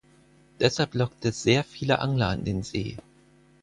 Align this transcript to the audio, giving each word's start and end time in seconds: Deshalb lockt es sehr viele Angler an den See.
Deshalb 0.59 0.95
lockt 0.95 1.25
es 1.25 1.43
sehr 1.43 1.63
viele 1.63 1.99
Angler 1.99 2.29
an 2.29 2.43
den 2.43 2.63
See. 2.63 2.97